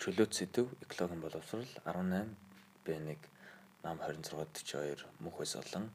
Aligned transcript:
Чөлөөт 0.00 0.32
сэдв 0.32 0.70
экологийн 0.80 1.20
боловсрал 1.20 1.66
18 1.84 2.30
Б1 2.86 3.18
нам 3.84 3.98
2642 4.00 5.04
мөнх 5.20 5.36
байс 5.36 5.52
олон 5.60 5.90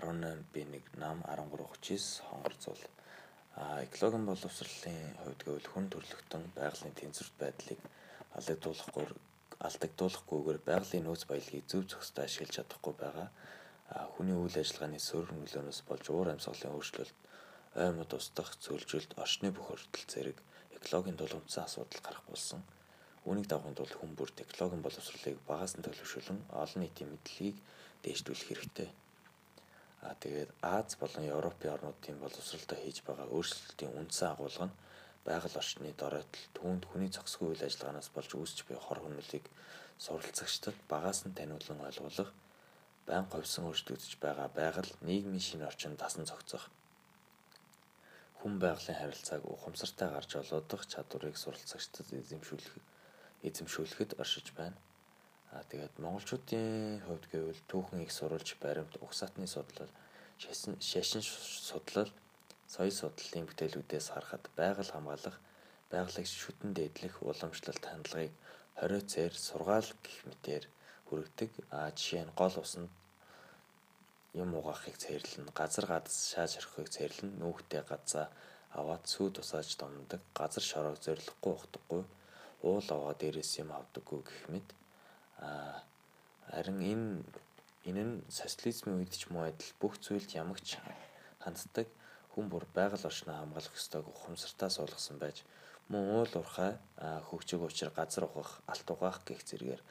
18 0.00 0.46
Б1 0.54 0.96
нам 0.96 1.20
1339 1.28 2.24
хонгор 2.24 2.54
зул 2.64 2.80
экологийн 3.84 4.24
боловсролын 4.30 5.02
хувьд 5.20 5.44
гэвэл 5.44 5.68
хүн 5.72 5.90
төрөлхтөн 5.92 6.44
байгалийн 6.56 6.96
тэнцвэрт 6.96 7.36
байдлыг 7.42 7.80
алдагдуулахгүй 8.32 9.06
алдагдуулахгүйгээр 9.68 10.60
байгалийн 10.64 11.04
нөөц 11.04 11.28
баялагийг 11.28 11.68
зөв 11.68 11.84
зөвхөстэй 11.84 12.24
ашиглаж 12.24 12.52
чадахгүй 12.56 12.94
байгаа 12.96 13.28
хүний 14.16 14.38
үйл 14.40 14.56
ажиллагааны 14.56 15.00
сөрөг 15.04 15.36
нөлөөнөөс 15.36 15.80
болж 15.84 16.04
уур 16.08 16.32
амьсгалын 16.32 16.76
өөрчлөлт 16.80 17.16
оймод 17.76 18.10
устдах 18.16 18.56
цөлжилт 18.64 19.12
орчны 19.20 19.52
хүртэл 19.52 20.08
зэрэг 20.12 20.38
экологийн 20.80 21.20
тулгымцсан 21.20 21.68
асуудал 21.68 22.00
гарах 22.00 22.24
болсон. 22.32 22.64
Үүнийг 23.24 23.48
давахын 23.48 23.76
тулд 23.76 23.94
хүн 23.96 24.12
бүр 24.18 24.30
технологийн 24.36 24.84
боловсролыг 24.84 25.38
багаас 25.48 25.72
нь 25.76 25.84
төлөвшүүлэн 25.86 26.40
олон 26.62 26.80
нийтийн 26.84 27.10
мэдлэгийг 27.10 27.56
дээшлүүлэх 28.04 28.48
хэрэгтэй. 28.48 28.90
Аа 30.04 30.14
тэгээд 30.22 30.50
Аз 30.60 30.92
болон 31.00 31.24
Европын 31.36 31.72
орнуудын 31.74 32.20
боловсролтой 32.20 32.78
хийж 32.84 32.98
байгаа 33.08 33.32
өөрчлөлтийн 33.32 33.96
үндсэн 33.96 34.28
агуулга 34.28 34.66
нь 34.68 34.76
байгаль 35.24 35.58
орчны 35.60 35.88
доройтол 35.96 36.44
түүнд 36.56 36.82
хүний 36.84 37.08
зохисгүй 37.08 37.48
үйл 37.56 37.64
ажиллагаанаас 37.64 38.12
болж 38.12 38.30
үүсч 38.36 38.58
буй 38.68 38.76
хор 38.76 39.00
хөнөөлийг 39.00 39.46
суралцагчдад 40.04 40.76
багаас 40.92 41.24
нь 41.24 41.36
таниулан 41.38 41.80
ойлгуулах, 41.88 42.30
байн 43.08 43.24
говьсон 43.32 43.64
өөрчлөгдөж 43.72 44.12
байгаа 44.20 44.48
байгаль 44.52 44.92
нийгмийн 45.08 45.40
шинэ 45.48 45.64
орчинд 45.64 45.96
дасан 45.96 46.28
зохицох 46.28 46.68
хүн 48.44 48.60
байгалийн 48.60 49.00
харилцааг 49.00 49.42
ухамсартай 49.48 50.08
гарч 50.12 50.30
олоодох 50.36 50.82
чадварыг 50.92 51.36
суралцагчдад 51.40 52.08
эзэмшүүлэх 52.20 52.76
эзэмшүүлэхэд 53.48 54.10
оршиж 54.22 54.46
байна. 54.58 54.78
Аа 55.54 55.62
тэгээд 55.70 55.94
монголчуудын 56.02 57.04
хувьд 57.06 57.24
гэвэл 57.32 57.60
түүхэн 57.70 58.04
их 58.04 58.12
сурвалж 58.12 58.48
баримт 58.64 58.94
угсаатны 59.04 59.46
судлал 59.46 59.92
шашин 60.42 61.22
судлал 61.70 62.10
соёл 62.74 62.94
судлалын 63.00 63.46
бүтээлүүдээс 63.46 64.06
харахад 64.10 64.44
байгаль 64.58 64.92
хамгаалах 64.92 65.36
байгалыг 65.92 66.26
шүтэн 66.26 66.70
дээдлэх 66.74 67.14
уламжлалт 67.22 67.84
хандлагыг 67.86 68.32
хорио 68.78 69.00
цээр 69.12 69.34
сургаал 69.46 69.90
гэх 70.02 70.18
мэтээр 70.28 70.64
хүргэдэг. 71.06 71.50
Аа 71.78 71.88
жишээ 71.94 72.24
нь 72.26 72.36
гол 72.40 72.56
усанд 72.64 72.90
юм 74.34 74.50
угаахыг 74.58 74.96
цээрлэн, 74.98 75.46
газар 75.54 75.86
гадас 75.86 76.34
шааж 76.34 76.52
орхихыг 76.58 76.88
цээрлэн, 76.90 77.30
нүүхтэй 77.38 77.82
газаа 77.86 78.26
аваад 78.74 79.04
сүү 79.06 79.28
тусааж 79.38 79.68
домдог, 79.78 80.22
газар 80.34 80.64
шороог 80.66 80.98
зориглохгүй 80.98 81.52
ухдаггүй 81.54 82.02
уул 82.70 82.88
аваа 82.96 83.14
дээрээс 83.20 83.52
юм 83.62 83.70
авдаггүй 83.78 84.20
гэх 84.24 84.42
мэт 84.52 84.68
а 85.44 85.48
харин 86.50 86.80
энэ 86.92 87.08
энэ 87.88 88.02
нь 88.08 88.14
социализмын 88.38 88.98
үед 88.98 89.12
ч 89.20 89.28
муу 89.32 89.44
адил 89.44 89.72
бүх 89.80 89.94
зүйлд 90.04 90.30
ямагч 90.42 90.80
ханддаг 91.44 91.88
хүн 92.32 92.46
бүр 92.48 92.64
байгаль 92.76 93.08
орчноо 93.08 93.36
хамгаалах 93.36 93.78
ёстойг 93.80 94.06
ухамсартаа 94.08 94.70
суулгасан 94.72 95.16
байж 95.20 95.44
мөн 95.92 96.04
уул 96.16 96.32
уурхай 96.34 96.72
хөгжиг 97.28 97.60
учир 97.60 97.90
газар 97.98 98.24
угах 98.24 98.50
алт 98.72 98.88
угаах 98.90 99.20
гэх 99.28 99.44
зэргээр 99.44 99.82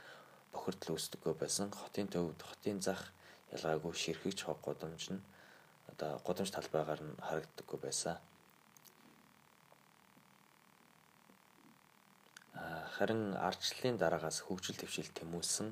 бохирдол 0.54 0.98
үүсдэггүй 0.98 1.34
байсан. 1.38 1.68
Хотын 1.70 2.08
төвд 2.14 2.42
хотын 2.42 2.82
зах 2.82 3.02
ялгаагүй 3.54 3.94
ширхэгч 3.94 4.40
хог 4.46 4.60
гудамж 4.66 5.04
нь 5.14 5.22
одоо 5.92 6.18
гудамж 6.26 6.50
талбайгаар 6.54 7.02
нь 7.06 7.20
харагддаггүй 7.22 7.80
байсан 7.86 8.18
Харин 12.94 13.34
ардчлалын 13.48 13.98
дараагаас 13.98 14.40
хөгжил 14.46 14.78
твшил 14.78 15.10
тэмүүлсэн 15.18 15.70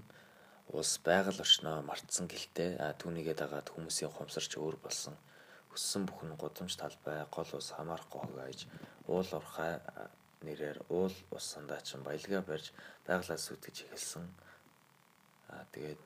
улс 0.78 0.94
байгаль 1.08 1.44
орчноо 1.44 1.78
мартсан 1.90 2.26
гэлтэй 2.32 2.70
түүнийгээ 3.02 3.36
дагаад 3.42 3.68
хүмүүсийн 3.70 4.10
ухамсарч 4.10 4.58
өөр 4.58 4.78
болсон 4.82 5.16
өссөн 5.76 6.04
бүхэн 6.08 6.36
гудамж 6.42 6.74
талбай 6.82 7.24
гол 7.36 7.52
ус 7.56 7.70
хамаарахгүй 7.78 8.20
хогоож 8.22 8.60
уул 9.08 9.30
урхай 9.40 9.74
нэрээр 10.46 10.80
уул 10.90 11.16
ус 11.36 11.46
сандаачин 11.54 12.04
баялгаа 12.04 12.42
барьж 12.44 12.74
байгалаа 13.08 13.40
сүтгэж 13.40 13.78
эхэлсэн. 13.86 14.26
Тэгээд 15.74 16.02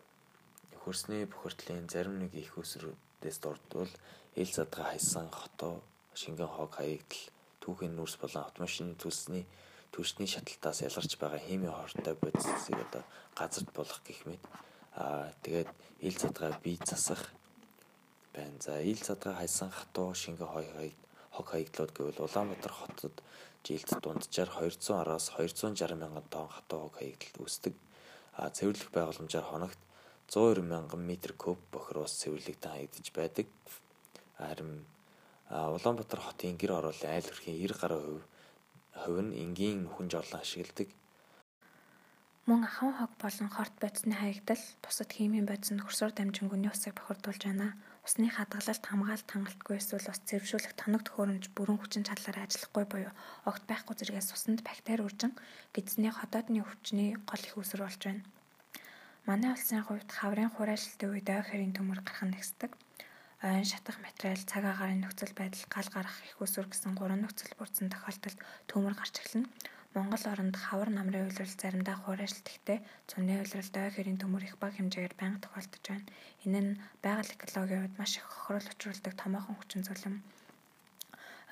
хөрсний 0.82 1.24
бохирдлын 1.26 1.90
зарим 1.90 2.20
нэг 2.20 2.32
их 2.36 2.58
усруудээс 2.62 3.38
дурдвал 3.42 3.94
ил 4.42 4.52
задгаа 4.58 4.92
хайсан 4.92 5.28
хотоо 5.32 5.82
шингэн 6.14 6.52
хог 6.52 6.78
хаягдл 6.78 7.22
түүхийн 7.62 7.96
нүрс 7.96 8.16
болон 8.22 8.46
автомашины 8.46 8.94
төлсний 9.02 9.46
түвшний 9.96 10.28
шаталтаас 10.28 10.84
ялгарч 10.84 11.16
байгаа 11.16 11.40
химийн 11.40 11.72
хортой 11.72 12.16
бодисыг 12.20 12.76
одоо 12.76 13.04
газарт 13.40 13.72
болох 13.72 14.04
гэх 14.04 14.28
мэт 14.28 14.44
аа 15.00 15.32
тэгээд 15.40 15.72
ил 16.04 16.16
задгаа 16.20 16.52
бие 16.60 16.84
засах 16.84 17.32
байна. 18.36 18.60
За 18.60 18.82
ил 18.84 19.00
задгаа 19.00 19.40
хайсан 19.40 19.72
хатуу 19.72 20.12
шингэ 20.14 20.44
хой 20.44 20.68
хог 21.32 21.48
хаягдлууд 21.48 21.92
гэвэл 21.96 22.24
Улаанбаатар 22.28 22.74
хотод 22.76 23.16
жилд 23.64 23.90
дунджаар 24.04 24.52
210-аас 24.52 25.32
260 25.40 25.96
мянган 25.96 26.28
тонн 26.28 26.52
хатуу 26.52 26.80
хог 26.92 27.00
хаягдал 27.00 27.48
үүсдэг. 27.48 27.74
А 28.36 28.52
цэвэрлэх 28.52 28.92
байгууламжаар 28.92 29.48
хоногт 29.48 29.80
190 30.28 30.68
мянган 30.68 31.02
метр 31.08 31.32
куб 31.34 31.60
бохироос 31.72 32.20
цэвэрлэгдэн 32.20 32.72
хаягдж 32.72 33.08
байдаг. 33.16 33.48
Харин 34.38 34.84
Улаанбаатар 35.50 36.20
хотын 36.20 36.60
гэр 36.60 36.84
ороолын 36.84 37.16
айл 37.16 37.32
өрхийн 37.32 37.56
90 37.64 37.80
гаруй 37.80 38.02
хувь 38.04 38.26
хувь 39.02 39.22
нь 39.26 39.36
энгийн 39.44 39.84
нүхэн 39.84 40.08
жорлон 40.12 40.42
ашигладаг. 40.42 40.90
Мөн 42.48 42.62
ахан 42.70 42.94
хог 42.94 43.12
болон 43.24 43.50
хорт 43.50 43.74
бодисны 43.82 44.14
хаягдал 44.14 44.64
бусад 44.86 45.10
химийн 45.10 45.50
бодис 45.50 45.74
нь 45.74 45.82
хөрсөөр 45.82 46.14
дамжин 46.14 46.48
гүний 46.50 46.70
усыг 46.70 46.94
бохирдуулж 46.94 47.42
байна. 47.42 47.74
Усны 48.06 48.30
хадгалалт 48.30 48.86
хамгаалалт 48.86 49.30
хангалтгүй 49.34 49.76
эсвэл 49.82 50.10
ус 50.14 50.22
зэрвшүүлэх 50.30 50.78
тоног 50.78 51.02
төхөөрөмж 51.10 51.46
бүрэн 51.58 51.82
хүчин 51.82 52.06
чадлаар 52.06 52.46
ажиллахгүй 52.46 52.86
буюу 52.86 53.14
огт 53.50 53.64
байхгүй 53.66 53.96
зэрэгээс 53.98 54.30
усанд 54.38 54.62
бактери 54.62 55.02
үржин 55.02 55.34
гидсний 55.74 56.14
хотоодны 56.14 56.62
өвчний 56.62 57.18
гол 57.26 57.42
их 57.42 57.58
үүсвэр 57.58 57.82
болж 57.82 58.02
байна. 58.06 58.22
Манай 59.26 59.50
улсын 59.58 59.82
хувьд 59.82 60.10
хаврын 60.14 60.54
хураашилтын 60.54 61.18
үед 61.18 61.28
ой 61.34 61.42
хэрийн 61.50 61.74
төмөр 61.74 62.06
гарах 62.06 62.30
нь 62.30 62.38
ихсдэг 62.38 62.78
ойн 63.44 63.66
шатах 63.68 64.00
материал, 64.00 64.40
цаг 64.48 64.64
агаарын 64.64 65.04
нөхцөл 65.04 65.34
байдал, 65.36 65.66
гал 65.68 65.90
гарах 65.92 66.16
их 66.24 66.40
усүр 66.40 66.72
гэсэн 66.72 66.96
гурван 66.96 67.28
нөхцөл 67.28 67.52
бүрдсэн 67.60 67.92
тохиолдолд 67.92 68.40
төмөр 68.70 68.96
гарч 68.96 69.16
эхэлнэ. 69.20 69.52
Монгол 69.96 70.24
оронд 70.32 70.56
хавар 70.56 70.92
намрын 70.92 71.28
үйлрэл 71.28 71.56
заримдаа 71.56 71.96
хуурайшилт 72.00 72.48
ихтэй, 72.52 72.80
цүнний 73.08 73.40
үйлрэлд 73.40 73.76
ой 73.80 73.92
хэрийн 73.96 74.20
төмөр 74.20 74.44
их 74.48 74.56
бага 74.60 74.76
хэмжээгээр 74.76 75.16
байнга 75.20 75.44
тохиолдож 75.44 75.84
байна. 75.88 76.08
Энэ 76.44 76.60
нь 76.64 76.72
байгаль 77.04 77.32
экологийн 77.36 77.82
хувьд 77.84 78.00
маш 78.00 78.12
их 78.20 78.28
хохирол 78.28 78.72
учруулдаг 78.76 79.14
томоохон 79.16 79.56
хүчин 79.56 79.84
зүйл 79.88 80.04
юм. 80.10 80.16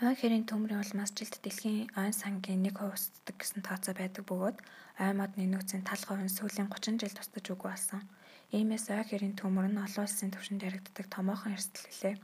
Ой 0.04 0.16
хэрийн 0.20 0.44
төмрийн 0.44 0.84
улмаас 0.84 1.16
жилд 1.16 1.40
дэлхийн 1.40 1.88
ойн 1.96 2.12
сангийн 2.12 2.60
1% 2.68 2.76
устдаг 2.92 3.36
гэсэн 3.40 3.64
тооцоо 3.64 3.96
байдаг 3.96 4.28
бөгөөд 4.28 4.58
ой 5.00 5.12
модны 5.16 5.48
нөөцийн 5.48 5.88
тал 5.88 6.04
хувь 6.04 6.20
нь 6.20 6.36
сүүлийн 6.36 6.68
30 6.68 7.00
жил 7.00 7.16
тусдаж 7.16 7.46
үгүй 7.48 7.72
болсон. 7.72 8.04
Иймээс 8.52 8.92
ой 8.92 9.04
хэрийн 9.08 9.40
төмөр 9.40 9.72
нь 9.72 9.80
олон 9.80 10.04
улсын 10.04 10.28
түвшинд 10.36 10.68
яригддаг 10.68 11.08
томоохон 11.08 11.56
эрсдэл 11.56 11.88
гэлээ. 11.88 12.16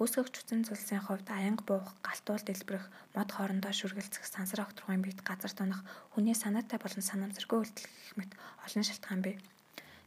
Үүсгэгч 0.00 0.34
хүчин 0.40 0.64
зүйлсийн 0.64 1.04
хувьд 1.04 1.28
аянга 1.28 1.64
буух, 1.68 1.92
галтуул 2.00 2.40
дэлбэрэх, 2.40 2.88
мод 3.12 3.30
хоорондоо 3.36 3.72
шүргэлцэх, 3.76 4.24
сансар 4.24 4.64
огторгын 4.64 5.04
бит 5.04 5.20
газар 5.20 5.52
тунах, 5.52 5.84
хүний 6.16 6.32
санаатай 6.32 6.80
болон 6.80 7.04
санамсаргүй 7.04 7.58
үйлдэл 7.60 7.84
гэх 7.84 8.16
мэт 8.16 8.32
олон 8.64 8.84
шалтгаан 8.88 9.20
бий. 9.20 9.36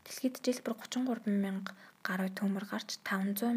Дэлхийд 0.01 0.41
жил 0.41 0.65
бүр 0.65 0.81
33 0.81 1.29
мянга 1.29 1.77
гаруй 2.01 2.33
төмөр 2.33 2.65
гарч 2.65 2.97
500 3.05 3.53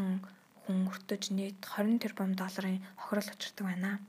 мянган 0.00 0.32
хүн 0.66 0.90
өртөж 0.90 1.30
нийт 1.30 1.62
20 1.62 2.02
тэрбум 2.02 2.34
долларын 2.34 2.82
хохирол 2.98 3.30
учирдаг 3.30 3.64
байна. 3.70 4.02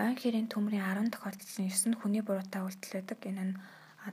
Ойн 0.00 0.16
хэрийн 0.16 0.48
төмрийн 0.48 0.80
10 0.80 1.12
тохиолдлын 1.12 1.68
9 1.68 1.92
нь 1.92 1.98
хүний 2.00 2.24
буруутай 2.24 2.64
үйлдэл 2.64 2.96
байдаг. 2.96 3.20
Энэ 3.28 3.44
нь 3.52 3.54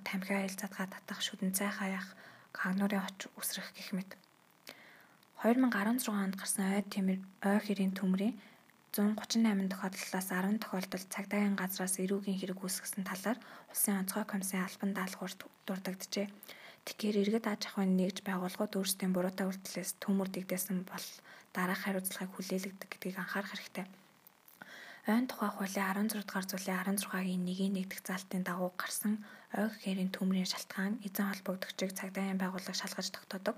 тамхи 0.03 0.35
айл 0.35 0.51
задгаа 0.51 0.91
татах, 0.91 1.23
шүдэн 1.23 1.55
цай 1.55 1.71
хаях, 1.71 2.11
хагнуурын 2.51 3.07
оч 3.07 3.31
үсрэх 3.39 3.71
гэх 3.71 3.95
мэт. 3.95 4.11
2016 5.47 6.11
онд 6.11 6.35
гарсан 6.35 6.75
ой 6.75 6.83
тэмэр 6.83 7.17
ой 7.47 7.59
хэрийн 7.63 7.95
төмрийн 7.95 8.35
138 8.91 9.71
тохиолдлоос 9.71 10.27
10 10.29 10.59
тохиолдолд 10.59 11.07
цагдаагийн 11.07 11.55
газраас 11.55 11.95
эрүүгийн 12.03 12.37
хэрэг 12.37 12.59
үүсгэсэн 12.59 13.07
талаар 13.07 13.39
улсын 13.71 14.03
онцгой 14.03 14.27
комиссийн 14.27 14.67
албан 14.67 14.91
даалгавар 14.91 15.33
дурддагджээ. 15.65 16.27
Тэгэхээр 16.85 17.17
иргэд 17.21 17.45
аж 17.45 17.61
ахуйн 17.69 17.93
нэгж 17.93 18.17
байгууллагууд 18.25 18.73
өөрсдийн 18.79 19.13
буруутай 19.13 19.45
үйлдэлээс 19.47 19.91
төмөр 20.03 20.29
дэгдээсэн 20.33 20.77
бол 20.89 21.07
дараах 21.53 21.81
хариуцлагыг 21.85 22.31
хүлээлгдэг 22.33 22.89
гэдгийг 22.89 23.17
анхаарах 23.21 23.53
хэрэгтэй. 23.53 23.85
Ойн 25.09 25.25
тухай 25.29 25.49
хуулийн 25.53 26.09
16 26.09 26.25
дугаар 26.25 26.45
зүйлийн 26.49 26.81
16-гийн 26.81 27.41
1-ийн 27.49 27.73
нэгдэх 27.73 28.01
залтын 28.05 28.43
дагуу 28.45 28.69
гарсан 28.77 29.13
ойг 29.61 29.73
хэрийн 29.81 30.13
төмрийн 30.13 30.49
шалтгаан 30.49 31.01
эзэн 31.05 31.27
холбогдогчийг 31.29 31.91
цагдаагийн 31.97 32.41
байгууллага 32.41 32.77
шалгаж 32.81 33.07
тогтоодог. 33.11 33.57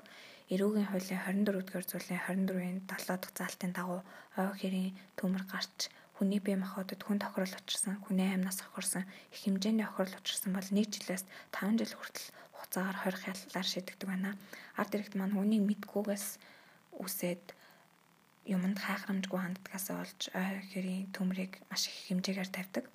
Эрүүгийн 0.53 0.89
хуулийн 0.89 1.21
24 1.23 1.67
дугаар 1.67 1.87
зүйлийн 1.91 2.21
24-ийн 2.27 2.79
7 2.87 2.87
дахь 2.87 3.35
залтын 3.39 3.71
дагуу 3.75 4.01
ойг 4.39 4.55
хэрийн 4.59 4.95
төмөр 5.19 5.43
гарч 5.51 5.91
хүний 6.23 6.39
бие 6.39 6.55
махбодод 6.55 7.03
хүн 7.03 7.19
тохирол 7.19 7.51
учирсан, 7.51 7.99
хүний 7.99 8.31
амьнаас 8.31 8.63
хохирсон 8.63 9.03
их 9.35 9.43
хэмжээний 9.43 9.83
хохирол 9.83 10.15
учирсан 10.23 10.55
бол 10.55 10.63
1 10.63 10.87
жилээс 10.87 11.27
5 11.51 11.83
жил 11.83 11.99
хүртэл 11.99 12.31
хугацаагаар 12.55 12.97
хорих 13.03 13.23
яллаар 13.27 13.67
шийдэгдэг 13.67 14.07
байна. 14.07 14.39
Ард 14.79 14.95
иргэд 14.95 15.19
маань 15.19 15.35
хүнийг 15.35 15.67
мэдгүйгээс 15.67 16.39
үсээд 16.95 17.43
юмд 18.47 18.79
хайхрамжгүй 18.79 19.39
ханддагаас 19.43 19.87
олж 19.91 20.21
ой 20.31 20.63
хэрийн 20.71 21.11
төмрийг 21.11 21.59
маш 21.67 21.91
их 21.91 22.07
хэмжээгээр 22.07 22.49
тавьдаг. 22.55 22.87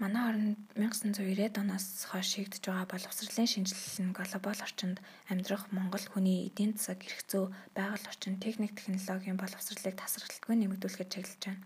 Манай 0.00 0.32
орнд 0.32 0.56
1990-ад 0.80 1.60
оноос 1.60 2.08
хойш 2.08 2.32
шийдэж 2.32 2.64
байгаа 2.64 2.88
боловсролын 2.88 3.52
шинжилэл 3.52 4.00
нь 4.00 4.16
глобал 4.16 4.60
орчинд 4.64 4.96
амьдрах 5.28 5.68
Монгол 5.76 6.00
хүний 6.08 6.48
эдийн 6.48 6.72
засаг, 6.72 7.04
эрх 7.04 7.20
зүй, 7.28 7.52
байгаль 7.76 8.08
орчин, 8.08 8.40
техник 8.40 8.72
технологийн 8.80 9.36
боловсролыг 9.36 10.00
тасралтгүй 10.00 10.56
нэмэгдүүлэхэд 10.56 11.12
чиглэж 11.12 11.40
байна. 11.44 11.64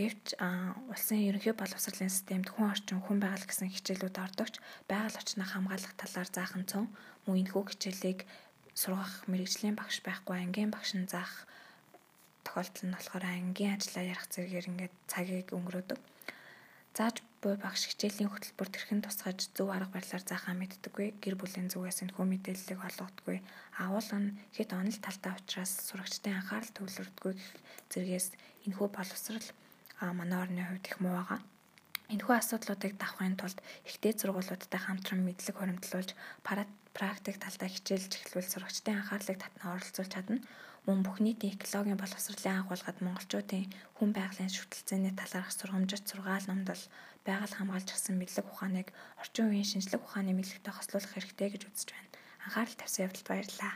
Гэвч 0.00 0.26
улсын 0.92 1.28
ерөнхий 1.28 1.52
боловсролын 1.52 2.08
системд 2.08 2.48
хүн 2.48 2.72
орчин, 2.72 3.04
хүн 3.04 3.20
байгаль 3.20 3.44
гэсэн 3.44 3.68
хичээлүүд 3.76 4.16
ордогч 4.16 4.56
байгаль 4.88 5.18
орчныг 5.20 5.48
хамгаалах 5.52 5.92
талаар 6.00 6.28
заахан 6.32 6.64
цөм 6.64 6.88
мөн 7.28 7.36
энэхүү 7.44 7.64
хичээлийг 7.68 8.24
сургах 8.72 9.28
мэрэгжлийн 9.28 9.76
багш 9.76 10.00
байхгүй 10.00 10.40
ангийн 10.40 10.72
багш 10.72 10.96
нь 10.96 11.04
заах 11.04 11.44
тохиолдол 12.48 12.84
нь 12.88 12.96
болохоор 12.96 13.24
ангийн 13.28 13.76
ажиллаа 13.76 14.04
ярих 14.08 14.24
зэрэгээр 14.32 14.70
ингээд 14.72 14.94
цагийг 15.04 15.52
өнгөрөөдөг. 15.52 16.00
Зааж 16.96 17.20
буй 17.44 17.60
багш 17.60 17.92
хичээлийн 17.92 18.32
хөтөлбөр 18.32 18.72
тэрхэн 18.72 19.04
тусгаж 19.04 19.52
зөв 19.52 19.68
арга 19.68 20.00
барилаар 20.00 20.24
заахаа 20.24 20.56
мэддэггүй. 20.56 21.20
Гэр 21.20 21.36
бүлийн 21.36 21.68
зүгээс 21.68 22.08
энэ 22.08 22.16
хөө 22.16 22.24
мэдээллийг 22.24 22.80
олгодоггүй. 22.80 23.44
Агуулга 23.84 24.16
нь 24.16 24.32
хэд 24.56 24.72
онол 24.72 24.96
талтай 25.04 25.36
учраас 25.36 25.72
сурагчдын 25.92 26.40
анхаарал 26.40 26.72
төвлөрдөггүй 26.72 27.34
зэргээс 27.92 28.26
энэхүү 28.64 28.88
боловсрал 28.96 29.48
манай 30.16 30.38
орны 30.40 30.64
хувьд 30.64 30.88
их 30.88 30.96
муу 31.04 31.12
байгаа. 31.20 31.40
Энэхүү 32.08 32.34
асуудлуудыг 32.40 32.92
давахын 32.96 33.36
тулд 33.36 33.60
ихтэй 33.84 34.16
сургуулиудтай 34.16 34.80
хамтран 34.80 35.20
мэдлэг 35.20 35.52
хуримтлуулж 35.52 36.16
практик 36.96 37.36
талдаа 37.36 37.68
хичээлж 37.68 38.12
эхлүүл 38.24 38.48
сурагчдын 38.48 39.04
анхаарлыг 39.04 39.36
татна 39.36 39.76
оролцуулж 39.76 40.10
чадна. 40.16 40.40
Мөн 40.86 41.02
бүх 41.02 41.18
нийтийн 41.18 41.58
экологийн 41.58 41.98
боловсролын 41.98 42.62
агуулгад 42.62 42.98
монголчуудын 43.02 43.66
хүн 43.98 44.10
байгалийн 44.14 44.54
шүтэлцээний 44.54 45.14
талаарх 45.18 45.50
сургамжит 45.50 46.06
сургаал 46.06 46.46
номдол 46.46 46.82
байгаль 47.26 47.56
хамгаалж 47.58 47.90
гсэн 47.90 48.14
мэдлэг 48.14 48.46
ухааныг 48.46 48.88
орчин 49.18 49.50
үеийн 49.50 49.66
шинжлэх 49.66 50.06
ухааны 50.06 50.30
мэдлэгтэй 50.38 50.70
хослуулах 50.70 51.10
хэрэгтэй 51.10 51.48
гэж 51.50 51.62
үзэж 51.66 51.88
байна. 51.90 52.10
Анхаарал 52.46 52.78
тавьсан 52.78 53.02
явдалд 53.10 53.26
баярлалаа. 53.26 53.74